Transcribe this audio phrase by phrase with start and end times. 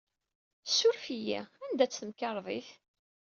[0.67, 2.69] Ssuref-iyi, anda-tt temkarḍit?